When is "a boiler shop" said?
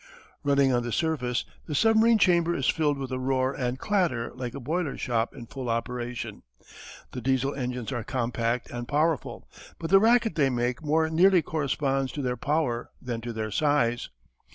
4.55-5.35